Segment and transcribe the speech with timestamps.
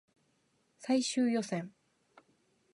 [0.79, 1.71] 最終予選